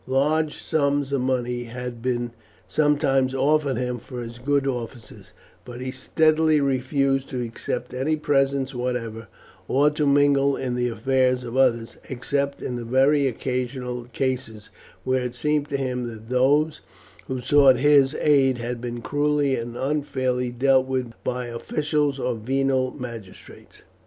[0.07, 2.31] Large sums of money had been
[2.67, 5.31] sometimes offered him for his good offices,
[5.63, 9.27] but he steadily refused to accept any presents whatever,
[9.67, 14.71] or to mingle in the affairs of others, except in very occasional cases,
[15.03, 16.81] where it seemed to him that those
[17.27, 22.89] who sought his aid had been cruelly and unfairly dealt with by officials or venal
[22.89, 23.83] magistrates.